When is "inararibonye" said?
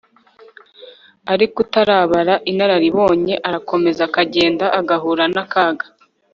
2.51-3.35